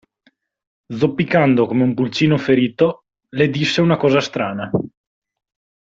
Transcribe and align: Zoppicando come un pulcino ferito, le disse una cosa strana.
Zoppicando 0.91 1.67
come 1.67 1.83
un 1.83 1.93
pulcino 1.93 2.35
ferito, 2.39 3.03
le 3.35 3.49
disse 3.51 3.81
una 3.81 3.97
cosa 3.97 4.19
strana. 4.19 4.67